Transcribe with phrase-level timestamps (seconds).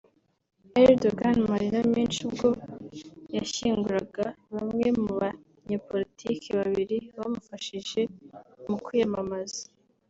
[0.83, 2.49] Erdogan mu marira menshi ubwo
[3.35, 8.01] yashyinguraga bamwe mu banyepolitike babiri bamufashije
[8.69, 9.63] mu kwiyamamaza